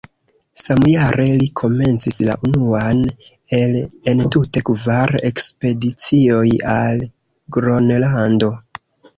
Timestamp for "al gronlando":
6.81-8.51